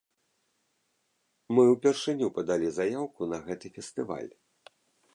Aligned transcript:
Мы 1.57 1.61
ўпершыню 1.73 2.31
падалі 2.39 2.67
заяўку 2.81 3.31
на 3.35 3.45
гэты 3.47 3.67
фестываль. 3.77 4.31